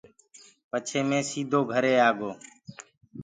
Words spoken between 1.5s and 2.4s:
گهري آگو۔